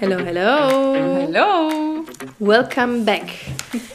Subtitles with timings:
[0.00, 0.94] Hello, hello.
[1.26, 2.04] Hallo.
[2.38, 3.32] Welcome back.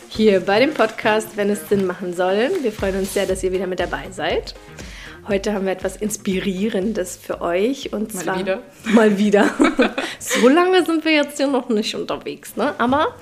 [0.08, 2.52] Hier bei dem Podcast, wenn es Sinn machen soll.
[2.62, 4.54] Wir freuen uns sehr, dass ihr wieder mit dabei seid.
[5.28, 7.92] Heute haben wir etwas Inspirierendes für euch.
[7.92, 8.62] Und Mal zwar wieder.
[8.84, 9.50] Mal wieder.
[10.20, 12.76] so lange sind wir jetzt hier noch nicht unterwegs, ne?
[12.78, 13.16] Aber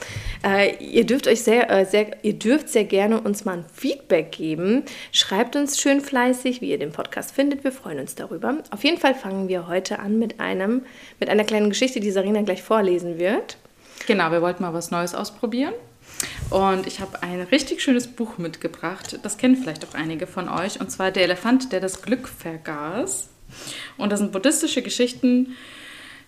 [0.46, 4.32] äh, ihr dürft euch sehr, äh, sehr, ihr dürft sehr gerne uns mal ein Feedback
[4.32, 4.84] geben.
[5.12, 7.64] Schreibt uns schön fleißig, wie ihr den Podcast findet.
[7.64, 8.58] Wir freuen uns darüber.
[8.71, 10.84] Auf jeden Fall fangen wir heute an mit einem,
[11.20, 13.58] mit einer kleinen Geschichte, die Sarina gleich vorlesen wird.
[14.05, 15.73] Genau, wir wollten mal was Neues ausprobieren.
[16.49, 19.20] Und ich habe ein richtig schönes Buch mitgebracht.
[19.23, 20.80] Das kennen vielleicht auch einige von euch.
[20.80, 23.30] Und zwar Der Elefant, der das Glück vergaß.
[23.98, 25.55] Und das sind buddhistische Geschichten,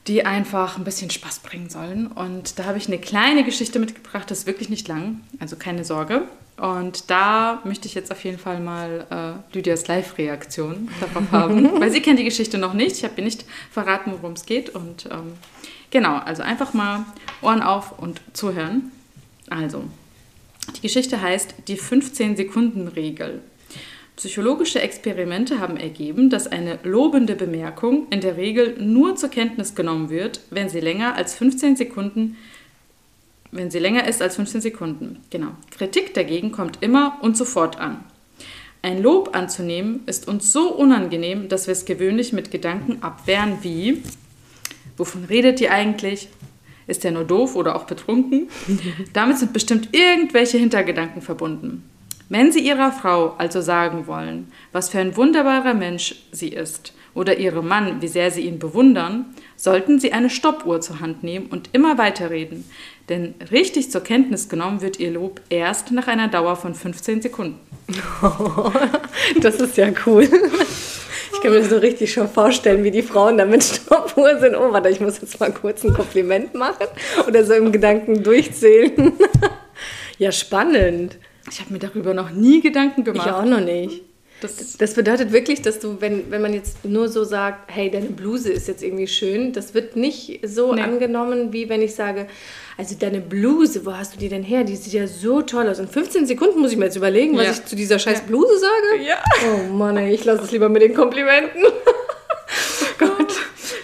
[0.08, 2.08] die einfach ein bisschen Spaß bringen sollen.
[2.08, 5.84] Und da habe ich eine kleine Geschichte mitgebracht, das ist wirklich nicht lang, also keine
[5.84, 6.24] Sorge.
[6.58, 9.06] Und da möchte ich jetzt auf jeden Fall mal
[9.52, 12.98] äh, Lydias Live-Reaktion darauf haben, weil sie kennt die Geschichte noch nicht.
[12.98, 14.70] Ich habe ihr nicht verraten, worum es geht.
[14.70, 15.34] Und ähm,
[15.92, 17.06] genau, also einfach mal
[17.42, 18.92] Ohren auf und zuhören.
[19.50, 19.84] Also,
[20.78, 23.42] die Geschichte heißt die 15-Sekunden-Regel.
[24.16, 30.10] Psychologische Experimente haben ergeben, dass eine lobende Bemerkung in der Regel nur zur Kenntnis genommen
[30.10, 32.38] wird, wenn sie länger als 15 Sekunden
[33.56, 35.18] wenn sie länger ist als 15 Sekunden.
[35.30, 35.52] Genau.
[35.72, 38.04] Kritik dagegen kommt immer und sofort an.
[38.82, 44.04] Ein Lob anzunehmen ist uns so unangenehm, dass wir es gewöhnlich mit Gedanken abwehren wie
[44.98, 46.30] Wovon redet ihr eigentlich?
[46.88, 48.50] Ist der nur doof oder auch betrunken?
[49.14, 51.84] Damit sind bestimmt irgendwelche Hintergedanken verbunden.
[52.30, 57.38] Wenn Sie Ihrer Frau also sagen wollen, was für ein wunderbarer Mensch sie ist, oder
[57.38, 61.70] Ihrem Mann, wie sehr Sie ihn bewundern, sollten Sie eine Stoppuhr zur Hand nehmen und
[61.72, 62.70] immer weiterreden.
[63.10, 67.60] Denn richtig zur Kenntnis genommen wird Ihr Lob erst nach einer Dauer von 15 Sekunden.
[69.42, 70.24] Das ist ja cool.
[71.34, 74.56] Ich kann mir so richtig schon vorstellen, wie die Frauen da mit Stoppuhr sind.
[74.56, 76.88] Oh, warte, ich muss jetzt mal kurz ein Kompliment machen
[77.28, 79.14] oder so im Gedanken durchzählen.
[80.18, 81.18] Ja, spannend.
[81.52, 83.32] Ich habe mir darüber noch nie Gedanken Ich gemacht.
[83.32, 84.02] auch noch nicht.
[84.42, 88.08] Das, Das bedeutet wirklich, dass du, wenn, wenn man jetzt nur so sagt, hey, deine
[88.10, 90.82] Bluse ist jetzt irgendwie schön, das wird nicht so Nee.
[90.82, 92.28] angenommen, wie wenn ich sage,
[92.78, 94.66] also deine Bluse, wo hast du die denn her?
[94.66, 95.80] Die sieht ja so toll aus.
[95.80, 97.52] In 15 Sekunden muss ich mir jetzt überlegen, was Ja.
[97.52, 99.04] ich zu dieser scheiß Bluse sage.
[99.08, 99.24] Ja.
[99.54, 101.64] Oh Mann, ey, ich lasse es lieber mit den Komplimenten.
[102.98, 103.34] Gott.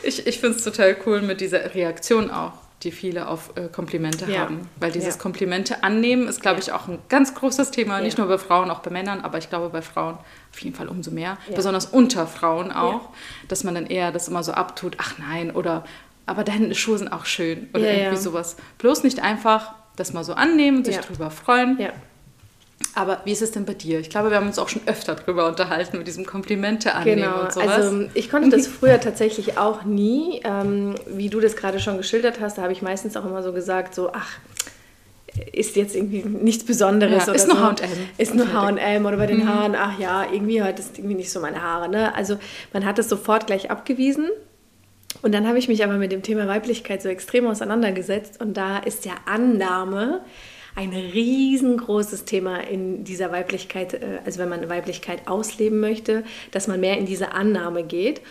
[0.04, 4.26] Ich, ich finde es total cool mit dieser Reaktion auch, die viele auf äh, Komplimente
[4.30, 4.42] Ja.
[4.42, 4.68] haben.
[4.80, 5.22] Weil dieses Ja.
[5.22, 8.02] Komplimente annehmen ist, glaube ich, auch ein ganz großes Thema.
[8.02, 10.16] Nicht nur bei Frauen, auch bei Männern, aber ich glaube bei Frauen
[10.52, 11.38] auf jeden Fall umso mehr.
[11.56, 13.10] Besonders unter Frauen auch,
[13.48, 15.84] dass man dann eher das immer so abtut, ach nein, oder
[16.26, 18.56] aber deine Schuhe sind auch schön oder irgendwie sowas.
[18.78, 21.78] Bloß nicht einfach das mal so annehmen und sich drüber freuen.
[22.94, 24.00] Aber wie ist es denn bei dir?
[24.00, 27.42] Ich glaube, wir haben uns auch schon öfter drüber unterhalten mit diesem Komplimente annehmen Genau,
[27.42, 27.70] und sowas.
[27.70, 30.42] also ich konnte das früher tatsächlich auch nie.
[30.44, 33.54] Ähm, wie du das gerade schon geschildert hast, da habe ich meistens auch immer so
[33.54, 34.38] gesagt, so, ach,
[35.54, 37.20] ist jetzt irgendwie nichts Besonderes.
[37.20, 37.64] Ja, oder ist nur so.
[37.64, 37.90] H&M.
[38.18, 38.52] Ist nur.
[38.52, 41.88] H&M oder bei den Haaren, ach ja, irgendwie heute ist irgendwie nicht so meine Haare.
[41.88, 42.14] Ne?
[42.14, 42.38] Also
[42.74, 44.28] man hat es sofort gleich abgewiesen.
[45.22, 48.78] Und dann habe ich mich aber mit dem Thema Weiblichkeit so extrem auseinandergesetzt und da
[48.80, 50.22] ist ja Annahme
[50.76, 56.80] ein riesengroßes Thema in dieser Weiblichkeit, äh, also wenn man Weiblichkeit ausleben möchte, dass man
[56.80, 58.22] mehr in diese Annahme geht.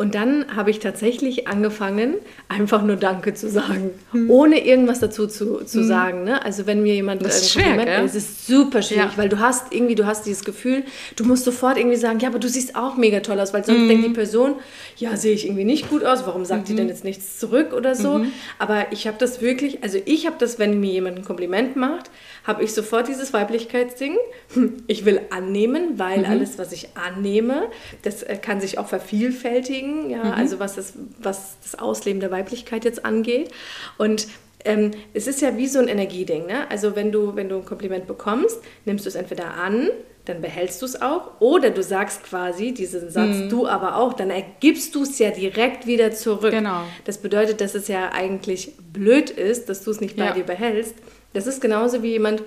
[0.00, 2.14] Und dann habe ich tatsächlich angefangen,
[2.48, 3.90] einfach nur Danke zu sagen,
[4.28, 6.24] ohne irgendwas dazu zu, zu sagen.
[6.24, 6.42] Ne?
[6.42, 9.18] Also wenn mir jemand Das ist ein schwer, Kompliment, es ist super schwierig, Ja.
[9.18, 10.84] weil du hast irgendwie, du hast dieses Gefühl,
[11.16, 13.88] du musst sofort irgendwie sagen, ja, aber du siehst auch mega toll aus, weil sonst
[13.88, 14.54] denkt die Person,
[14.96, 17.94] ja, sehe ich irgendwie nicht gut aus, warum sagt die denn jetzt nichts zurück oder
[17.94, 18.24] so?
[18.58, 22.10] Aber ich habe das wirklich, also ich habe das, wenn mir jemand ein Kompliment macht,
[22.44, 24.16] habe ich sofort dieses Weiblichkeitsding.
[24.54, 27.64] Hm, Ich will annehmen, weil alles, was ich annehme,
[28.02, 32.84] das äh, kann sich auch vervielfältigen, ja, also was das, was das Ausleben der Weiblichkeit
[32.84, 33.50] jetzt angeht.
[33.98, 34.28] Und
[34.64, 36.70] ähm, es ist ja wie so ein Energieding, ne?
[36.70, 39.88] Also wenn du, wenn du ein Kompliment bekommst, nimmst du es entweder an,
[40.26, 44.30] dann behältst du es auch, oder du sagst quasi diesen Satz, du aber auch, dann
[44.30, 46.50] ergibst du es ja direkt wieder zurück.
[46.50, 46.82] Genau.
[47.06, 50.32] Das bedeutet, dass es ja eigentlich blöd ist, dass du es nicht bei Ja.
[50.32, 50.94] dir behältst.
[51.32, 52.42] Das ist genauso wie jemand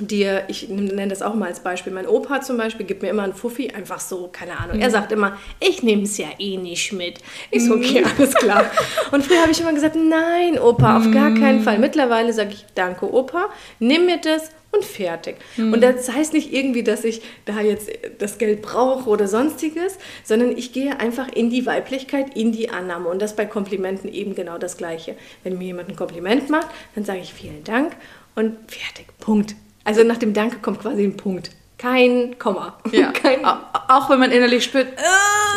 [0.00, 3.22] dir, ich nenne das auch mal als Beispiel, mein Opa zum Beispiel gibt mir immer
[3.22, 4.76] einen Fuffi, einfach so, keine Ahnung.
[4.76, 4.82] Mhm.
[4.82, 7.18] Er sagt immer, ich nehme es ja eh nicht mit.
[7.50, 7.66] Ich Mhm.
[7.68, 8.70] so, okay, alles klar.
[9.12, 11.62] Und früher habe ich immer gesagt, nein, Opa, auf gar keinen Mhm.
[11.62, 11.78] Fall.
[11.78, 13.48] Mittlerweile sage ich, danke, Opa,
[13.78, 15.36] nimm mir das und fertig.
[15.56, 15.72] Mhm.
[15.74, 17.88] Und das heißt nicht irgendwie, dass ich da jetzt
[18.18, 23.08] das Geld brauche oder sonstiges, sondern ich gehe einfach in die Weiblichkeit, in die Annahme.
[23.08, 25.14] Und das bei Komplimenten eben genau das Gleiche.
[25.44, 26.66] Wenn mir jemand ein Kompliment macht,
[26.96, 27.94] dann sage ich vielen Dank
[28.34, 29.06] und fertig.
[29.20, 29.54] Punkt.
[29.84, 31.50] Also nach dem Danke kommt quasi ein Punkt.
[31.78, 32.78] Kein Komma.
[32.92, 33.10] Ja.
[33.12, 33.56] Kein, Au-
[33.88, 35.00] Auch wenn man innerlich spürt, äh,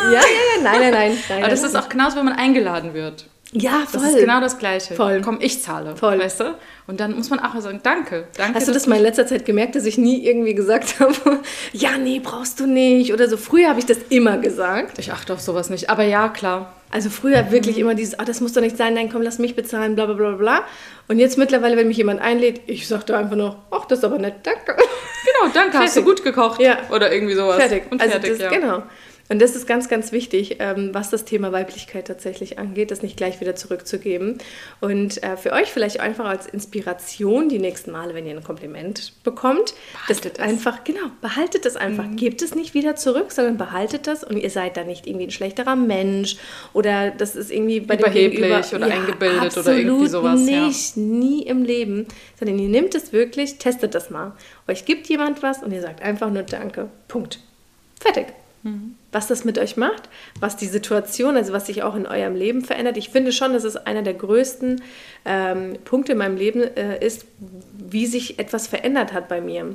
[0.06, 1.18] ja, ja, ja, nein, nein, nein.
[1.28, 1.70] nein Aber das nein.
[1.70, 3.26] ist auch genauso, wenn man eingeladen wird.
[3.52, 4.94] Ja, Das ist genau das Gleiche.
[4.94, 5.22] Voll.
[5.24, 5.96] Komm, ich zahle.
[5.96, 6.18] Voll.
[6.18, 6.54] Weißt du?
[6.86, 8.26] Und dann muss man auch sagen, danke.
[8.36, 11.14] danke Hast du das mal in letzter Zeit gemerkt, dass ich nie irgendwie gesagt habe,
[11.72, 13.36] ja, nee, brauchst du nicht oder so.
[13.36, 14.98] Früher habe ich das immer gesagt.
[14.98, 15.88] Ich achte auf sowas nicht.
[15.88, 16.74] Aber ja, klar.
[16.90, 19.54] Also früher wirklich immer dieses, ah, das muss doch nicht sein, nein, komm, lass mich
[19.54, 20.64] bezahlen, bla bla bla bla.
[21.06, 24.04] Und jetzt mittlerweile, wenn mich jemand einlädt, ich sage da einfach noch, ach, das ist
[24.04, 24.74] aber nett, danke.
[24.74, 26.04] Genau, danke, hast du Fertig.
[26.04, 26.60] gut gekocht.
[26.62, 26.78] Ja.
[26.90, 27.56] Oder irgendwie sowas.
[27.56, 27.84] Fertig.
[27.90, 28.48] Und also fertig, das, ja.
[28.48, 28.82] Genau.
[29.30, 33.16] Und das ist ganz, ganz wichtig, ähm, was das Thema Weiblichkeit tatsächlich angeht, das nicht
[33.16, 34.38] gleich wieder zurückzugeben.
[34.80, 39.12] Und äh, für euch vielleicht einfach als Inspiration die nächsten Male, wenn ihr ein Kompliment
[39.24, 40.38] bekommt, Behaltet das es.
[40.38, 42.04] einfach, genau, behaltet es einfach.
[42.16, 45.30] Gebt es nicht wieder zurück, sondern behaltet das und ihr seid da nicht irgendwie ein
[45.30, 46.36] schlechterer Mensch
[46.72, 50.66] oder das ist irgendwie bei dem Überheblich Gegenüber- oder eingebildet oder irgendwie sowas, ja.
[50.66, 52.06] Nicht, nie im Leben,
[52.38, 54.32] sondern ihr nehmt es wirklich, testet das mal.
[54.66, 56.88] Euch gibt jemand was und ihr sagt einfach nur Danke.
[57.08, 57.40] Punkt.
[58.00, 58.26] Fertig.
[58.62, 58.94] Mhm.
[59.10, 60.08] Was das mit euch macht,
[60.38, 62.98] was die Situation, also was sich auch in eurem Leben verändert.
[62.98, 64.82] Ich finde schon, dass es einer der größten
[65.24, 67.24] ähm, Punkte in meinem Leben äh, ist,
[67.78, 69.74] wie sich etwas verändert hat bei mir.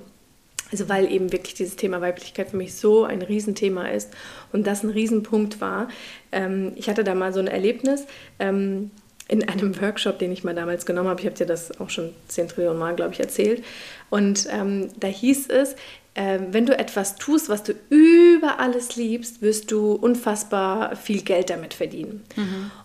[0.74, 4.12] Also weil eben wirklich dieses Thema Weiblichkeit für mich so ein Riesenthema ist
[4.52, 5.88] und das ein Riesenpunkt war.
[6.32, 8.06] Ähm, ich hatte da mal so ein Erlebnis
[8.40, 8.90] ähm,
[9.28, 11.20] in einem Workshop, den ich mal damals genommen habe.
[11.20, 13.64] Ich habe dir das auch schon 10 Trillionen Mal, glaube ich, erzählt.
[14.10, 15.76] Und ähm, da hieß es,
[16.16, 21.74] wenn du etwas tust, was du über alles liebst, wirst du unfassbar viel Geld damit
[21.74, 22.24] verdienen.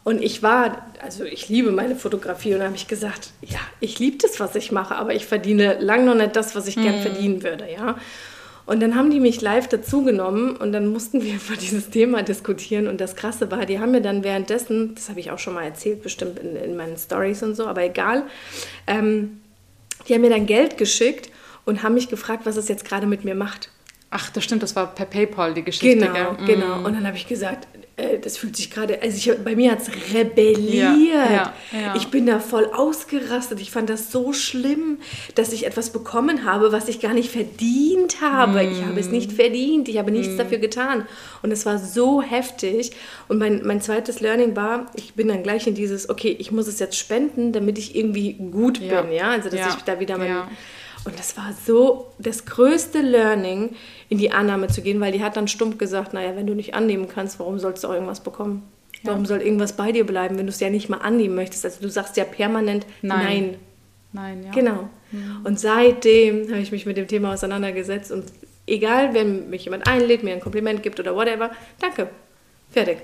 [0.03, 3.99] Und ich war, also ich liebe meine Fotografie und da habe ich gesagt, ja, ich
[3.99, 7.03] liebe das, was ich mache, aber ich verdiene lang noch nicht das, was ich gern
[7.03, 7.97] verdienen würde, ja.
[8.69, 12.87] Und dann haben die mich live dazugenommen und dann mussten wir über dieses Thema diskutieren.
[12.87, 15.65] Und das Krasse war, die haben mir dann währenddessen, das habe ich auch schon mal
[15.65, 18.25] erzählt, bestimmt in, in meinen Stories und so, aber egal,
[18.87, 19.41] ähm,
[20.07, 21.31] die haben mir dann Geld geschickt
[21.69, 23.71] und haben mich gefragt, was es jetzt gerade mit mir macht.
[24.11, 25.99] Ach, das stimmt, das war per PayPal die Geschichte.
[26.07, 26.27] Genau, gell?
[26.41, 26.47] Mhm.
[26.47, 26.77] genau.
[26.79, 27.69] Und dann habe ich gesagt,
[27.99, 30.97] äh, das fühlt sich gerade, also ich, bei mir hat es rebelliert.
[31.13, 31.95] Ja, ja, ja.
[31.95, 33.61] Ich bin da voll ausgerastet.
[33.61, 34.97] Ich fand das so schlimm,
[35.35, 38.65] dass ich etwas bekommen habe, was ich gar nicht verdient habe.
[38.65, 39.13] Ich habe es Mhm.
[39.13, 39.91] nicht verdient.
[39.91, 41.07] Ich habe nichts dafür getan.
[41.43, 42.93] Und es war so heftig.
[43.29, 46.67] Und mein, mein zweites Learning war, ich bin dann gleich in dieses, okay, ich muss
[46.67, 49.13] es jetzt spenden, damit ich irgendwie gut bin.
[49.13, 50.49] Ja, also dass ich da wieder mein, Ja.
[51.05, 53.75] Und das war so das größte Learning,
[54.09, 56.75] in die Annahme zu gehen, weil die hat dann stumpf gesagt, naja, wenn du nicht
[56.75, 58.63] annehmen kannst, warum sollst du auch irgendwas bekommen?
[59.05, 61.65] Warum soll irgendwas bei dir bleiben, wenn du es ja nicht mal annehmen möchtest?
[61.65, 63.25] Also du sagst ja permanent Nein.
[63.25, 63.57] nein.
[64.13, 64.51] Nein, ja.
[64.53, 64.89] Genau.
[65.45, 68.25] Und seitdem habe ich mich mit dem Thema auseinandergesetzt und
[68.67, 71.51] egal, wenn mich jemand einlädt, mir ein Kompliment gibt oder whatever,
[71.81, 72.09] danke.
[72.71, 72.99] Fertig.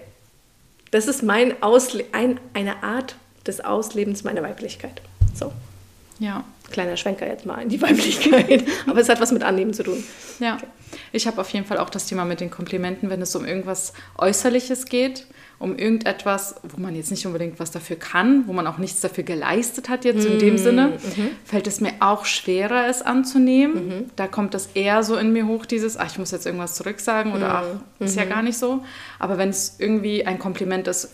[0.90, 5.02] Das ist mein Ausle ein, eine Art des Auslebens meiner Weiblichkeit.
[5.34, 5.52] So,
[6.18, 6.44] Ja.
[6.70, 8.64] kleiner Schwenker jetzt mal in die Weiblichkeit.
[8.86, 10.02] Aber es hat was mit Annehmen zu tun.
[10.40, 10.58] Ja,
[11.12, 13.92] ich habe auf jeden Fall auch das Thema mit den Komplimenten, wenn es um irgendwas
[14.16, 15.26] Äußerliches geht,
[15.58, 19.24] um irgendetwas, wo man jetzt nicht unbedingt was dafür kann, wo man auch nichts dafür
[19.24, 20.98] geleistet hat jetzt in dem Sinne,
[21.44, 24.10] fällt es mir auch schwerer, es anzunehmen.
[24.16, 27.32] Da kommt das eher so in mir hoch, dieses, ach, ich muss jetzt irgendwas zurücksagen
[27.32, 27.64] oder ach,
[28.04, 28.84] ist ja gar nicht so.
[29.18, 31.10] Aber wenn es irgendwie ein Kompliment ist,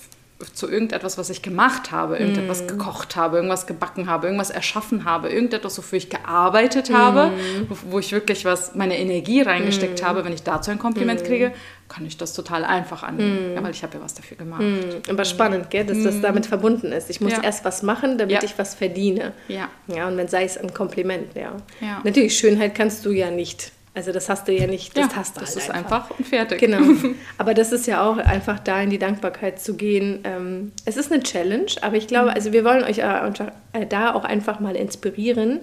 [0.54, 5.28] zu irgendetwas, was ich gemacht habe, irgendetwas gekocht habe, irgendwas gebacken habe, irgendwas erschaffen habe,
[5.28, 7.32] irgendetwas, wofür ich gearbeitet habe,
[7.68, 11.52] wo, wo ich wirklich was, meine Energie reingesteckt habe, wenn ich dazu ein Kompliment kriege,
[11.88, 14.62] kann ich das total einfach annehmen, ja, weil ich habe ja was dafür gemacht.
[15.08, 17.10] Aber spannend, gell, dass das damit verbunden ist.
[17.10, 17.42] Ich muss Ja.
[17.42, 18.42] erst was machen, damit Ja.
[18.44, 19.32] ich was verdiene.
[19.48, 19.68] Ja.
[19.88, 21.52] Ja, und wenn sei es ein Kompliment, ja.
[21.80, 22.00] Ja.
[22.04, 23.72] Natürlich, Schönheit kannst du ja nicht.
[23.92, 26.26] Also das hast du ja nicht, das ja, hast du das halt ist einfach und
[26.26, 26.60] fertig.
[26.60, 26.78] Genau.
[27.38, 30.20] Aber das ist ja auch einfach da in die Dankbarkeit zu gehen.
[30.22, 34.14] Ähm, es ist eine Challenge, aber ich glaube, also wir wollen euch einfach, äh, da
[34.14, 35.60] auch einfach mal inspirieren,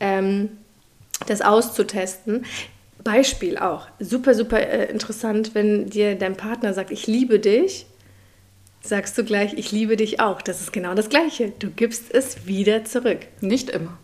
[0.00, 0.50] ähm,
[1.26, 2.44] das auszutesten.
[3.04, 3.86] Beispiel auch.
[3.98, 7.86] Super, super äh, interessant, wenn dir dein Partner sagt, ich liebe dich,
[8.82, 10.42] sagst du gleich, ich liebe dich auch.
[10.42, 11.52] Das ist genau das Gleiche.
[11.58, 13.20] Du gibst es wieder zurück.
[13.40, 13.96] Nicht immer.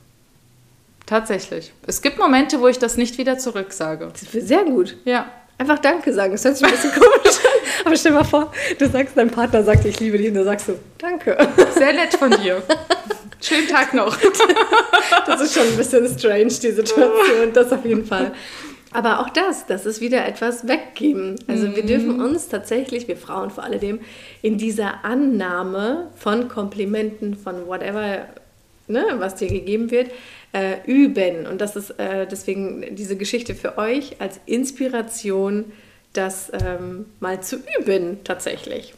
[1.07, 1.73] Tatsächlich.
[1.87, 4.11] Es gibt Momente, wo ich das nicht wieder zurücksage.
[4.33, 4.97] Sehr gut.
[5.05, 5.27] Ja.
[5.59, 6.33] Einfach Danke sagen.
[6.33, 7.51] Das hört sich ein bisschen komisch an.
[7.87, 10.45] Aber stell dir mal vor, du sagst, dein Partner sagt, ich liebe dich und du
[10.45, 11.37] sagst so, Danke.
[11.75, 12.63] Sehr nett von dir.
[13.41, 14.17] Schönen Tag noch.
[15.27, 18.33] Das ist schon ein bisschen strange, die Situation, das auf jeden Fall.
[18.93, 21.37] Aber auch das, das ist wieder etwas weggeben.
[21.49, 24.01] Also wir dürfen uns tatsächlich, wir Frauen vor allem,
[24.43, 28.27] in dieser Annahme von Komplimenten, von whatever,
[28.89, 30.11] ne, was dir gegeben wird,
[30.53, 31.47] äh, üben.
[31.47, 35.73] Und das ist äh, deswegen diese Geschichte für euch als Inspiration,
[36.13, 38.95] das ähm, mal zu üben tatsächlich.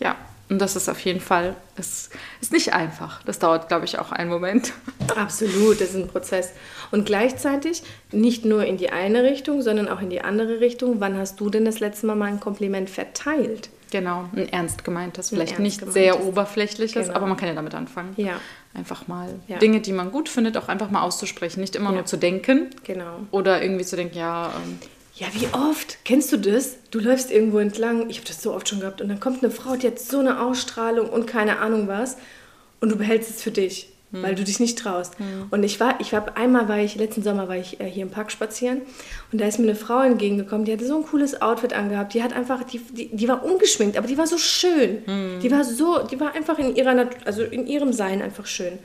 [0.00, 0.16] Ja,
[0.48, 2.08] und das ist auf jeden Fall, es
[2.40, 3.22] ist nicht einfach.
[3.24, 4.72] Das dauert, glaube ich, auch einen Moment.
[5.14, 6.52] Absolut, das ist ein Prozess.
[6.90, 11.00] Und gleichzeitig nicht nur in die eine Richtung, sondern auch in die andere Richtung.
[11.00, 13.68] Wann hast du denn das letzte Mal mal ein Kompliment verteilt?
[13.90, 15.94] Genau, ein ernst gemeintes, vielleicht ernst nicht gemeintes.
[15.94, 17.16] sehr oberflächliches, Genau.
[17.16, 18.12] aber man kann ja damit anfangen.
[18.16, 18.40] Ja.
[18.74, 19.58] Einfach mal Ja.
[19.58, 21.60] Dinge, die man gut findet, auch einfach mal auszusprechen.
[21.60, 21.96] Nicht immer Ja.
[21.96, 23.20] nur zu denken Genau.
[23.30, 24.78] oder irgendwie zu denken, ja, ähm,
[25.14, 25.98] Ja, wie oft?
[26.04, 26.76] Kennst du das?
[26.92, 29.50] Du läufst irgendwo entlang, ich habe das so oft schon gehabt, und dann kommt eine
[29.50, 32.16] Frau, die hat so eine Ausstrahlung und keine Ahnung was,
[32.80, 35.16] und du behältst es für dich, weil du dich nicht traust.
[35.50, 38.10] Und ich war, ich war, einmal war ich, letzten Sommer war ich äh, hier im
[38.10, 38.82] Park spazieren,
[39.32, 42.22] und da ist mir eine Frau entgegengekommen, die hatte so ein cooles Outfit angehabt, die
[42.22, 45.02] hat einfach, die, die, die war ungeschminkt, aber die war so schön.
[45.42, 48.78] Die war so, die war einfach in ihrer, also in ihrem Sein einfach schön.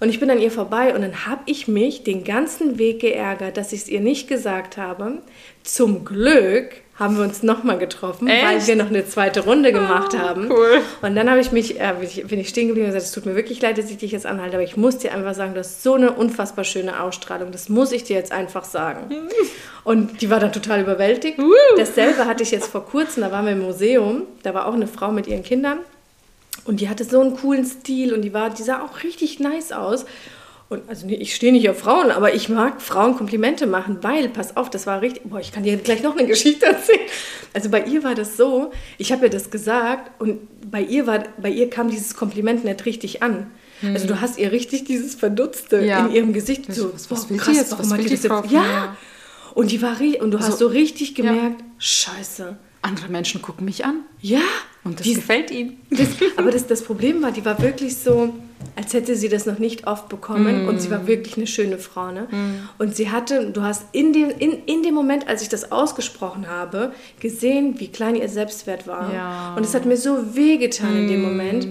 [0.00, 3.56] Und ich bin an ihr vorbei und dann habe ich mich den ganzen Weg geärgert,
[3.56, 5.18] dass ich es ihr nicht gesagt habe.
[5.62, 8.68] Zum Glück haben wir uns nochmal getroffen, weil Echt?
[8.68, 10.48] wir noch eine zweite Runde gemacht haben.
[10.50, 10.80] cool.
[11.02, 13.12] Und dann habe ich mich, äh, bin ich- bin ich stehen geblieben und gesagt, es
[13.12, 15.54] tut mir wirklich leid, dass ich dich jetzt anhalte, aber ich muss dir einfach sagen,
[15.54, 17.50] du hast so eine unfassbar schöne Ausstrahlung.
[17.50, 19.08] Das muss ich dir jetzt einfach sagen.
[19.84, 21.38] Und die war dann total überwältigt.
[21.76, 24.86] Dasselbe hatte ich jetzt vor kurzem, da waren wir im Museum, da war auch eine
[24.86, 25.78] Frau mit ihren Kindern
[26.64, 29.72] und die hatte so einen coolen Stil und die, war, die sah auch richtig nice
[29.72, 30.04] aus.
[30.70, 34.56] Und also ich stehe nicht auf Frauen, aber ich mag Frauen Komplimente machen, weil, pass
[34.56, 37.00] auf, das war richtig, boah, ich kann dir gleich noch eine Geschichte erzählen.
[37.52, 40.38] Also bei ihr war das so, ich habe ihr das gesagt und
[40.70, 43.50] bei ihr, war, bei ihr kam dieses Kompliment nicht richtig an.
[43.82, 45.86] Also du hast ihr richtig dieses Verdutzte Hm.
[45.86, 46.06] Ja.
[46.06, 46.72] in ihrem Gesicht.
[46.72, 47.72] So, was- was boah, krass, jetzt?
[47.72, 48.50] warum hat die das jetzt?
[48.50, 48.96] Ja.
[49.52, 51.24] Und die war und du hast Also, so richtig ja.
[51.24, 52.56] gemerkt, scheiße.
[52.80, 54.40] andere Menschen gucken mich an Ja.
[54.84, 55.80] Und das die, gefällt ihnen.
[55.90, 58.34] das, aber das, das Problem war, die war wirklich so,
[58.76, 62.10] als hätte sie das noch nicht oft bekommen und sie war wirklich eine schöne Frau.
[62.10, 62.28] Ne?
[62.78, 66.48] Und sie hatte, du hast in dem, in, in dem Moment, als ich das ausgesprochen
[66.48, 69.12] habe, gesehen, wie klein ihr Selbstwert war.
[69.12, 69.54] Ja.
[69.56, 71.68] Und es hat mir so wehgetan in dem Moment.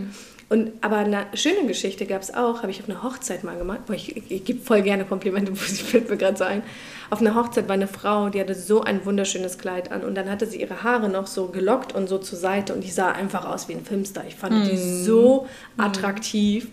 [0.54, 3.88] Und, aber eine schöne Geschichte gab es auch, habe ich auf einer Hochzeit mal gemacht.
[3.88, 6.62] Boah, ich, ich, ich gebe voll gerne Komplimente, das fällt mir gerade so ein.
[7.10, 10.30] Auf einer Hochzeit war eine Frau, die hatte so ein wunderschönes Kleid an und dann
[10.30, 13.46] hatte sie ihre Haare noch so gelockt und so zur Seite und die sah einfach
[13.46, 14.26] aus wie ein Filmstar.
[14.28, 16.68] Ich fand die so attraktiv.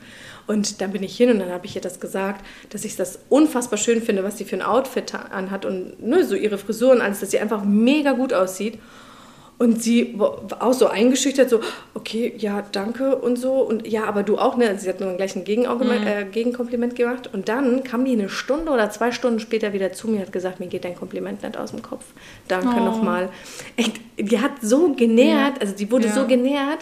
[0.47, 3.21] Und dann bin ich hin und dann habe ich ihr das gesagt, dass ich das
[3.31, 7.01] unfassbar schön finde, was sie für ein Outfit anhat und ne, so ihre Frisur und
[7.01, 8.79] alles, dass sie einfach mega gut aussieht.
[9.61, 11.61] Und sie war auch so eingeschüchtert, so,
[11.93, 13.53] okay, ja, danke und so.
[13.57, 14.79] Und ja, aber du auch, ne?
[14.79, 17.29] Sie hat nur gleich ein Gegenargument, äh, Gegenkompliment gemacht.
[17.31, 20.33] Und dann kam die eine Stunde oder zwei Stunden später wieder zu mir und hat
[20.33, 22.07] gesagt, mir geht dein Kompliment nicht aus dem Kopf.
[22.49, 22.85] Danke Oh.
[22.87, 23.29] nochmal.
[23.77, 26.15] Echt, die hat so genährt, also die wurde Ja.
[26.15, 26.79] so genährt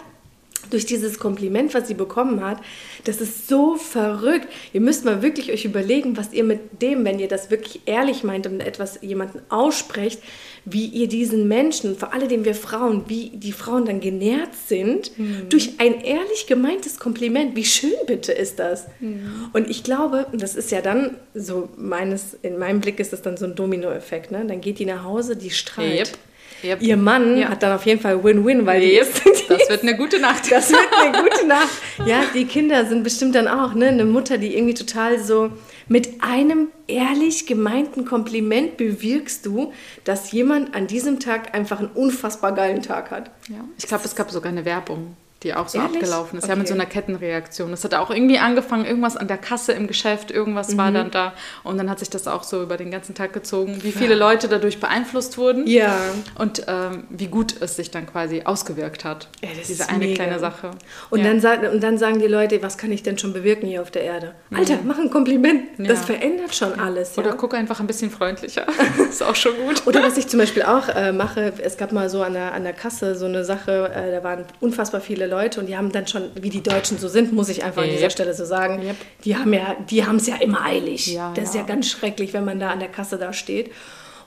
[0.69, 2.59] durch dieses Kompliment, was sie bekommen hat,
[3.05, 4.47] das ist so verrückt.
[4.73, 8.23] Ihr müsst mal wirklich euch überlegen, was ihr mit dem, wenn ihr das wirklich ehrlich
[8.23, 10.21] meint und etwas jemanden aussprecht,
[10.65, 15.11] wie ihr diesen Menschen, vor allem wir Frauen, wie die Frauen dann genährt sind
[15.49, 17.55] durch ein ehrlich gemeintes Kompliment.
[17.55, 18.85] Wie schön bitte ist das?
[19.53, 23.37] Und ich glaube, das ist ja dann so meines, in meinem Blick ist das dann
[23.37, 24.31] so ein Dominoeffekt.
[24.31, 24.45] Ne?
[24.45, 26.09] Dann geht die nach Hause, die strahlt.
[26.09, 26.17] Yep.
[26.63, 26.81] Yep.
[26.81, 27.49] Ihr Mann Ja.
[27.49, 29.01] hat dann auf jeden Fall Win-Win, weil die Yep.
[29.01, 30.51] ist, die Das wird eine gute Nacht.
[30.51, 31.69] das wird eine gute Nacht.
[32.05, 35.51] Ja, die Kinder sind bestimmt dann auch ne, eine Mutter, die irgendwie total so
[35.87, 39.73] mit einem ehrlich gemeinten Kompliment bewirkst du,
[40.03, 43.31] dass jemand an diesem Tag einfach einen unfassbar geilen Tag hat.
[43.49, 43.63] Ja.
[43.77, 45.95] Ich glaube, es gab sogar eine Werbung, die auch so Ehrlich?
[45.97, 46.47] abgelaufen ist.
[46.47, 46.67] Ja, mit Okay.
[46.69, 47.71] so einer Kettenreaktion.
[47.71, 50.77] Das hat auch irgendwie angefangen, irgendwas an der Kasse im Geschäft, irgendwas Mhm.
[50.77, 51.33] war dann da.
[51.63, 54.47] Und dann hat sich das auch so über den ganzen Tag gezogen, wie viele Leute
[54.49, 55.65] dadurch beeinflusst wurden.
[55.67, 55.97] Ja.
[56.37, 59.27] Und ähm, wie gut es sich dann quasi ausgewirkt hat.
[59.41, 60.15] Ja, das Diese ist eine mega.
[60.23, 60.71] kleine Sache.
[61.09, 61.33] Und, ja.
[61.33, 64.03] dann und dann sagen die Leute, was kann ich denn schon bewirken hier auf der
[64.03, 64.33] Erde?
[64.53, 65.61] Alter, mach ein Kompliment.
[65.77, 66.05] Das Ja.
[66.15, 67.15] verändert schon alles.
[67.15, 67.23] Ja?
[67.23, 68.65] Oder guck einfach ein bisschen freundlicher.
[69.09, 69.87] ist auch schon gut.
[69.87, 72.63] Oder was ich zum Beispiel auch äh, mache, es gab mal so an der, an
[72.63, 76.07] der Kasse so eine Sache, äh, da waren unfassbar viele Leute und die haben dann
[76.07, 78.11] schon, wie die Deutschen so sind, muss ich einfach an dieser Yep.
[78.11, 78.95] Stelle so sagen, Yep.
[79.23, 81.07] die haben ja, die haben es ja immer eilig.
[81.07, 81.61] Ja, das ist ja.
[81.61, 83.71] ja ganz schrecklich, wenn man da an der Kasse da steht.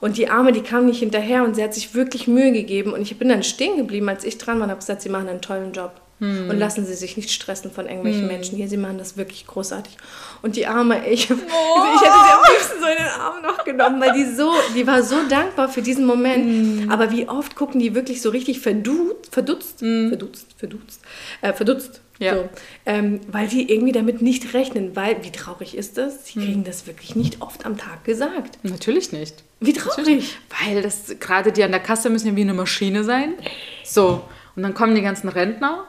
[0.00, 2.92] Und die Arme, die kam nicht hinterher und sie hat sich wirklich Mühe gegeben.
[2.92, 5.28] Und ich bin dann stehen geblieben, als ich dran war und habe gesagt, sie machen
[5.28, 5.92] einen tollen Job.
[6.22, 6.50] Hm.
[6.50, 8.68] Und lassen sie sich nicht stressen von irgendwelchen Menschen hier.
[8.68, 9.96] Sie machen das wirklich großartig.
[10.40, 13.64] Und die Arme, ich, also ich hätte sie am liebsten so in den Arm noch
[13.64, 16.44] genommen, weil die so, die war so dankbar für diesen Moment.
[16.82, 16.90] Hm.
[16.92, 21.00] Aber wie oft gucken die wirklich so richtig verdu verdutzt, verdutzt, verdutzt,
[21.40, 21.96] äh, verdutzt.
[21.96, 22.02] Hm.
[22.24, 22.34] Ja.
[22.34, 22.48] So,
[22.86, 26.26] ähm, weil die irgendwie damit nicht rechnen, weil, wie traurig ist das?
[26.26, 26.44] Sie Hm.
[26.44, 28.60] kriegen das wirklich nicht oft am Tag gesagt.
[28.62, 29.42] Natürlich nicht.
[29.58, 30.36] Wie traurig.
[30.64, 33.34] Weil das gerade die an der Kasse müssen ja wie eine Maschine sein.
[33.82, 34.22] So,
[34.54, 35.86] und dann kommen die ganzen Rentner.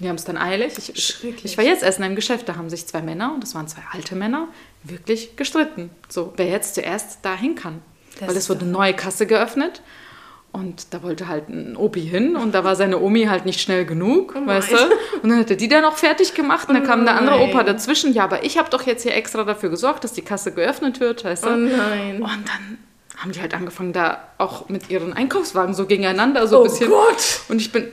[0.00, 0.72] Die haben es dann eilig.
[0.78, 1.44] Ich, Schrecklich.
[1.44, 3.82] ich war jetzt essen im Geschäft, da haben sich zwei Männer, und das waren zwei
[3.92, 4.48] alte Männer,
[4.82, 5.90] wirklich gestritten.
[6.08, 7.82] So, wer jetzt zuerst dahin kann.
[8.18, 9.82] Das Weil es wurde eine neue Kasse geöffnet
[10.52, 13.84] und da wollte halt ein Opi hin und da war seine Omi halt nicht schnell
[13.84, 14.76] genug, weißt du?
[15.22, 17.38] Und dann hat er die dann noch fertig gemacht und dann kam der andere.
[17.40, 18.12] Opa dazwischen.
[18.14, 21.24] Ja, aber ich habe doch jetzt hier extra dafür gesorgt, dass die Kasse geöffnet wird,
[21.24, 21.50] weißt du?
[21.50, 22.20] Oh nein.
[22.22, 22.78] Und dann
[23.18, 26.88] haben die halt angefangen, da auch mit ihren Einkaufswagen so gegeneinander so ein Oh bisschen.
[26.90, 27.40] Gott.
[27.48, 27.88] Und ich bin,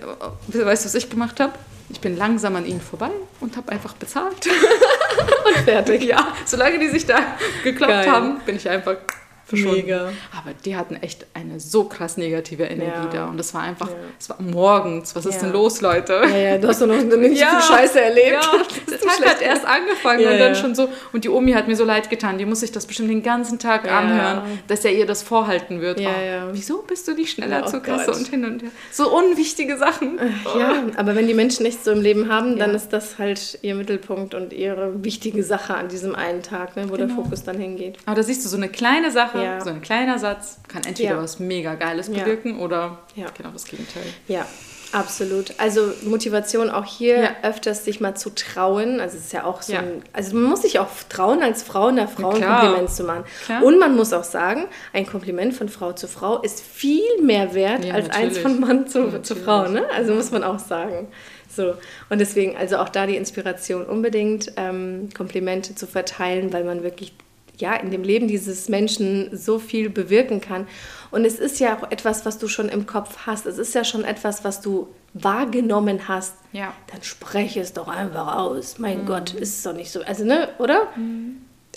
[0.48, 1.54] weißt du, was ich gemacht habe?
[1.90, 4.48] Ich bin langsam an ihnen vorbei und habe einfach bezahlt.
[5.66, 6.04] Fertig.
[6.04, 7.20] ja, solange die sich da
[7.64, 8.12] gekloppt Geil.
[8.12, 8.98] haben, bin ich einfach
[9.48, 9.76] verschwunden.
[9.78, 10.02] Mega.
[10.38, 13.26] Aber die hatten echt eine so krass negative Energie Ja.
[13.26, 13.26] da.
[13.30, 13.96] Und das war einfach, Ja.
[14.20, 15.16] es war morgens.
[15.16, 15.42] Was ist Ja.
[15.44, 16.22] denn los, Leute?
[16.30, 17.08] Ja, ja, du hast doch noch nicht
[17.40, 17.60] Ja.
[17.60, 18.44] viel Scheiße erlebt.
[18.44, 18.62] Ja,
[18.92, 20.56] der Tag hat erst angefangen Ja, und dann ja.
[20.56, 20.90] schon so.
[21.14, 22.38] Und die Omi hat mir so leid getan.
[22.38, 24.00] Die muss sich das bestimmt den ganzen Tag Ja.
[24.00, 26.00] anhören, dass er ihr das vorhalten wird.
[26.00, 26.48] Ja, Oh, ja.
[26.52, 28.18] Wieso bist du nicht schneller Ja, oh zur Kasse Gott.
[28.18, 28.70] und hin und her?
[28.92, 30.20] So unwichtige Sachen.
[30.58, 32.76] Ja, aber wenn die Menschen nichts so im Leben haben, dann Ja.
[32.76, 36.96] ist das halt ihr Mittelpunkt und ihre wichtige Sache an diesem einen Tag, ne, wo
[36.98, 37.24] der Genau.
[37.24, 37.98] Fokus dann hingeht.
[38.06, 39.62] Aber da siehst du, so eine kleine Sache, Ja.
[39.62, 41.22] so ein kleiner Satz kann entweder Ja.
[41.22, 43.28] was mega Geiles bewirken oder Ja.
[43.36, 44.04] genau das Gegenteil.
[44.28, 44.46] Ja,
[44.92, 45.54] absolut.
[45.58, 47.30] Also Motivation auch hier Ja.
[47.44, 49.00] öfters sich mal zu trauen.
[49.00, 49.80] Also es ist ja auch so Ja.
[49.80, 52.42] ein, also man muss sich auch trauen, als Frau einer Frau ein.
[52.42, 53.24] Kompliment zu machen.
[53.46, 53.64] Klar.
[53.64, 57.84] Und man muss auch sagen, ein Kompliment von Frau zu Frau ist viel mehr wert
[57.86, 58.40] Ja, als eins natürlich.
[58.42, 59.36] von Mann zu, zu.
[59.36, 59.68] Frau.
[59.68, 59.86] Ne?
[59.94, 61.08] Also muss man auch sagen.
[61.54, 61.74] So.
[62.10, 67.14] Und deswegen, also auch da die Inspiration unbedingt, ähm, Komplimente zu verteilen, weil man wirklich
[67.58, 70.68] ja, in dem Leben dieses Menschen so viel bewirken kann.
[71.12, 73.46] Und es ist ja auch etwas, was du schon im Kopf hast.
[73.46, 76.36] Es ist ja schon etwas, was du wahrgenommen hast.
[76.52, 76.74] Ja.
[76.92, 78.78] Dann spreche es doch einfach aus.
[78.78, 80.02] Mein Gott, ist es doch nicht so.
[80.02, 80.88] Also, ne, oder?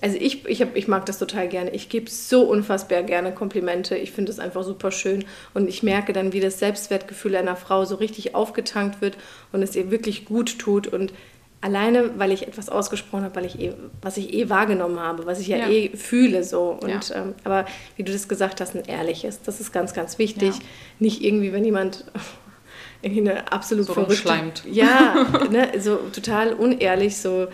[0.03, 1.71] Also ich, ich, hab, ich mag das total gerne.
[1.71, 3.97] Ich gebe so unfassbar gerne Komplimente.
[3.97, 5.25] Ich finde es einfach super schön.
[5.55, 9.17] Und ich merke dann, wie das Selbstwertgefühl einer Frau so richtig aufgetankt wird
[9.53, 10.87] und es ihr wirklich gut tut.
[10.87, 11.13] Und
[11.63, 15.41] alleine, weil ich etwas ausgesprochen habe, weil ich eh, was ich eh wahrgenommen habe, was
[15.41, 15.69] ich ja, Ja.
[15.69, 16.43] eh fühle.
[16.43, 16.79] So.
[16.81, 17.17] Und, Ja.
[17.17, 19.43] ähm, aber wie du das gesagt hast, ein ehrliches.
[19.43, 20.55] Das ist ganz, ganz wichtig.
[20.55, 20.61] Ja.
[21.01, 22.05] Nicht irgendwie, wenn jemand
[23.03, 24.15] irgendwie eine absolut So verrückte...
[24.29, 24.65] rumschleimt.
[24.71, 27.49] Ja, ne, so total unehrlich, so,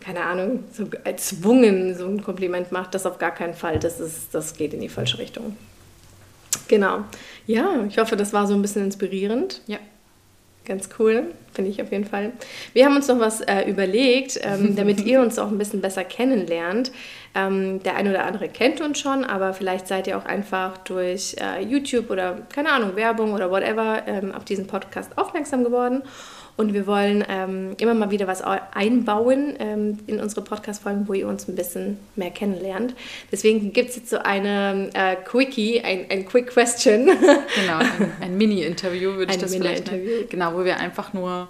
[0.00, 3.78] keine Ahnung, so erzwungen so ein Kompliment macht, das auf gar keinen Fall.
[3.78, 5.56] Das, ist, das geht in die falsche Richtung.
[6.68, 7.04] Genau.
[7.46, 9.60] Ja, ich hoffe, das war so ein bisschen inspirierend.
[9.66, 9.78] Ja.
[10.64, 12.32] Ganz cool, finde ich auf jeden Fall.
[12.72, 16.04] Wir haben uns noch was äh, überlegt, ähm, damit ihr uns auch ein bisschen besser
[16.04, 16.92] kennenlernt.
[17.34, 21.34] Ähm, der eine oder andere kennt uns schon, aber vielleicht seid ihr auch einfach durch
[21.40, 26.02] äh, YouTube oder keine Ahnung, Werbung oder whatever ähm, auf diesen Podcast aufmerksam geworden.
[26.56, 31.14] Und wir wollen ähm, immer mal wieder was au- einbauen ähm, in unsere Podcast-Folgen, wo
[31.14, 32.94] ihr uns ein bisschen mehr kennenlernt.
[33.32, 37.06] Deswegen gibt es jetzt so eine äh, Quickie, ein, ein Quick Question.
[37.56, 40.26] Genau, ein, ein Mini-Interview würde ich das vielleicht nennen.
[40.28, 41.48] Genau, wo wir einfach nur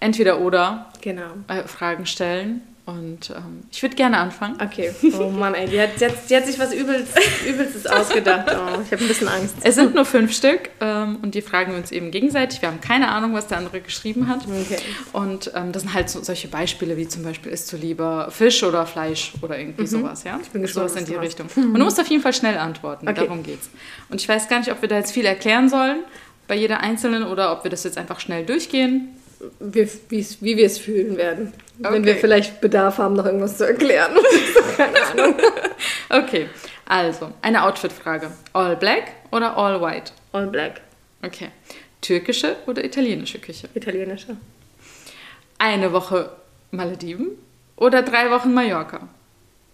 [0.00, 1.30] entweder oder genau.
[1.48, 2.62] äh, Fragen stellen.
[2.88, 4.56] Und ähm, ich würde gerne anfangen.
[4.62, 4.90] Okay.
[5.20, 7.12] Oh Mann, ey, die hat, die hat, die hat sich was Übelst,
[7.46, 8.46] Übelstes ausgedacht.
[8.58, 9.56] Oh, ich habe ein bisschen Angst.
[9.62, 12.62] Es sind nur fünf Stück ähm, und die fragen wir uns eben gegenseitig.
[12.62, 14.40] Wir haben keine Ahnung, was der andere geschrieben hat.
[14.46, 14.78] Okay.
[15.12, 18.62] Und ähm, das sind halt so, solche Beispiele wie zum Beispiel, isst du lieber Fisch
[18.62, 20.38] oder Fleisch oder irgendwie sowas, ja?
[20.42, 21.46] Ich bin gespannt, sowas in die Richtung.
[21.54, 23.20] Und du musst auf jeden Fall schnell antworten, Okay.
[23.26, 23.68] darum geht's.
[24.08, 25.98] Und ich weiß gar nicht, ob wir da jetzt viel erklären sollen
[26.46, 29.08] bei jeder einzelnen oder ob wir das jetzt einfach schnell durchgehen.
[29.60, 31.52] Wir, wie wir es fühlen werden.
[31.78, 32.04] Wenn Okay.
[32.06, 34.12] wir vielleicht Bedarf haben, noch irgendwas zu erklären.
[34.76, 35.34] Keine Ahnung.
[36.08, 36.48] Okay,
[36.86, 38.32] also eine Outfit-Frage.
[38.52, 40.10] All black oder all white?
[40.32, 40.80] All black.
[41.24, 41.50] Okay.
[42.00, 43.68] Türkische oder italienische Küche?
[43.74, 44.36] Italienische.
[45.58, 46.30] Eine Woche
[46.70, 47.30] Malediven
[47.76, 49.08] oder drei Wochen Mallorca?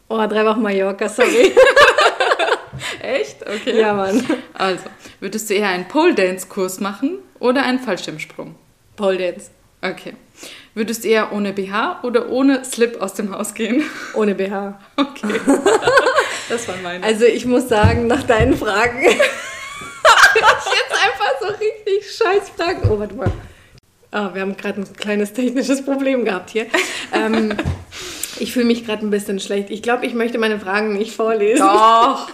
[0.09, 1.53] Oh, drei Wochen Mallorca, sorry.
[3.03, 3.43] Echt?
[3.43, 3.79] Okay.
[3.81, 4.25] ja, Mann.
[4.55, 4.85] Also,
[5.21, 8.55] würdest du eher einen Pole-Dance-Kurs machen oder einen Fallschirmsprung?
[8.97, 9.51] Pole Dance.
[9.83, 10.15] Okay.
[10.75, 13.85] Würdest du eher ohne BH oder ohne Slip aus dem Haus gehen?
[14.15, 14.79] Ohne BH.
[14.97, 15.41] Okay.
[16.47, 17.03] Das war meine.
[17.03, 22.91] Also ich muss sagen, nach deinen Fragen ich jetzt einfach so richtig scheiß Fragen.
[22.91, 23.33] Oh, warte mal.
[24.11, 26.67] Ah, wir haben gerade ein kleines technisches Problem gehabt hier.
[27.15, 27.57] Ähm,
[28.39, 29.71] ich fühle mich gerade ein bisschen schlecht.
[29.71, 31.67] Ich glaube, ich möchte meine Fragen nicht vorlesen.
[31.67, 32.29] Doch.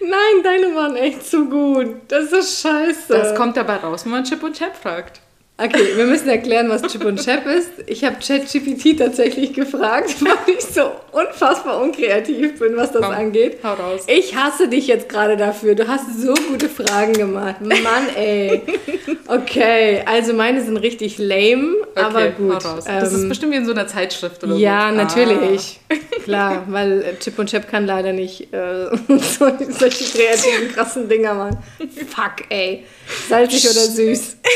[0.00, 1.96] Nein, deine waren echt zu gut.
[2.08, 3.06] Das ist scheiße.
[3.08, 5.20] Das kommt dabei raus, wenn man Chip und Chap fragt.
[5.60, 7.68] Okay, wir müssen erklären, was Chip und Chap ist.
[7.86, 13.58] Ich habe ChatGPT tatsächlich gefragt, weil ich so unfassbar unkreativ bin, was das Komm, angeht.
[13.64, 14.02] hau raus.
[14.06, 15.74] Ich hasse dich jetzt gerade dafür.
[15.74, 17.56] Du hast so gute Fragen gemacht.
[17.60, 18.62] Mann, ey.
[19.26, 22.64] Okay, also meine sind richtig lame, aber Okay, gut.
[22.64, 22.84] hau raus.
[22.84, 24.94] Das ist Ähm, bestimmt wie in so einer Zeitschrift oder ja, so.
[24.96, 25.80] natürlich.
[26.22, 31.34] Klar, weil äh, Chip und Chap kann leider nicht äh, so, solche kreativen, krassen Dinger
[31.34, 31.58] machen.
[32.08, 32.84] Fuck, ey.
[33.28, 34.36] Salzig oder süß?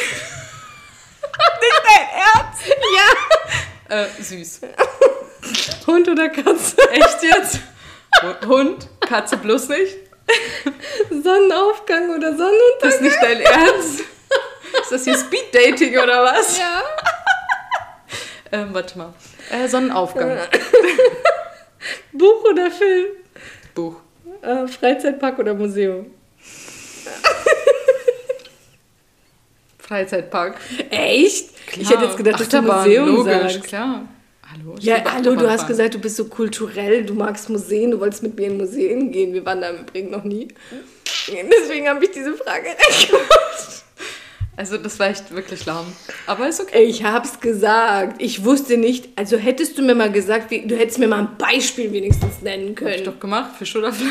[2.24, 2.48] Ah.
[3.88, 4.60] Äh, süß.
[5.86, 6.76] Hund oder Katze?
[6.90, 7.60] Echt jetzt?
[8.46, 8.88] Hund?
[9.00, 9.96] Katze bloß nicht?
[11.10, 12.90] Sonnenaufgang oder Das Sonnenuntergang?
[12.90, 14.00] ist nicht dein Ernst?
[14.80, 16.58] Ist das hier Speed-Dating oder was?
[16.58, 16.82] Ja.
[18.52, 19.12] Ähm, warte mal.
[19.50, 20.38] Äh, Sonnenaufgang.
[22.12, 23.06] Buch oder Film?
[23.74, 23.96] Buch.
[24.42, 26.14] Äh, Freizeitpark oder Museum?
[29.82, 30.56] Freizeitpark.
[30.90, 31.50] Echt?
[31.76, 33.64] Ich hätte jetzt gedacht, dass du Achterbahn, Museum logisch, sagst.
[33.64, 34.08] klar.
[34.52, 38.00] Hallo, ich Ja, hallo, du hast gesagt, du bist so kulturell, du magst Museen, du
[38.00, 39.32] wolltest mit mir in Museen gehen.
[39.32, 40.48] Wir waren da im Übrigen noch nie.
[41.26, 43.84] Deswegen habe ich diese Frage reingemacht.
[44.54, 45.86] Also das war echt wirklich lahm.
[46.26, 46.82] Aber ist okay.
[46.82, 48.20] Ich hab's gesagt.
[48.20, 51.36] Ich wusste nicht, also hättest du mir mal gesagt, wie, du hättest mir mal ein
[51.38, 53.04] Beispiel wenigstens nennen Hab ich können.
[53.04, 54.10] doch gemacht, Fisch oder Fleisch.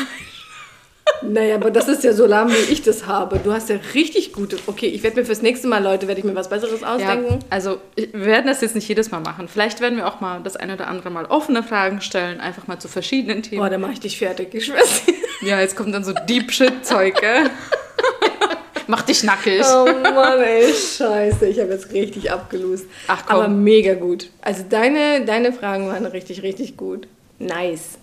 [1.24, 3.38] Naja, aber das ist ja so lahm, wie ich das habe.
[3.38, 4.56] Du hast ja richtig gute.
[4.66, 7.38] Okay, ich werde mir fürs nächste Mal, Leute, werde ich mir was Besseres Ja, ausdenken.
[7.50, 9.48] also ich- wir werden das jetzt nicht jedes Mal machen.
[9.48, 12.78] Vielleicht werden wir auch mal das eine oder andere Mal offene Fragen stellen, einfach mal
[12.78, 13.60] zu verschiedenen Themen.
[13.60, 15.02] Boah, da mache ich dich fertig, ich schwör's.
[15.42, 17.50] Ja, jetzt kommt dann so Deep Shit Zeug, gell?
[18.88, 19.62] Mach dich nackig.
[19.64, 21.46] Oh Mann, ey, scheiße.
[21.46, 22.86] Ich habe jetzt richtig abgelust.
[23.06, 23.36] Ach, komm.
[23.36, 24.28] Aber mega gut.
[24.42, 27.06] Also deine, deine Fragen waren richtig, richtig gut.
[27.38, 27.98] Nice.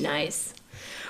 [0.00, 0.46] Nice.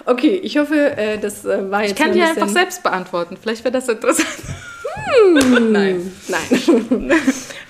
[0.06, 3.36] Okay, ich hoffe, äh, das äh, war jetzt Ich kann die ein einfach selbst beantworten.
[3.40, 4.28] Vielleicht wäre das interessant.
[5.70, 6.12] Nein.
[6.28, 7.12] Nein.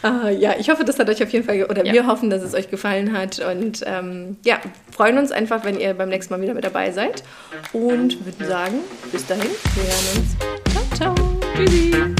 [0.03, 1.92] äh, ja, ich hoffe, das hat euch auf jeden Fall, oder Ja.
[1.92, 3.38] wir hoffen, dass es euch gefallen hat.
[3.40, 4.59] Und ähm, ja,
[4.90, 7.23] freuen uns einfach, wenn ihr beim nächsten Mal wieder mit dabei seid.
[7.73, 8.81] Und würden sagen,
[9.12, 10.99] bis dahin, wir hören uns.
[10.99, 11.40] Ciao, ciao.
[11.57, 12.14] Tschüssi.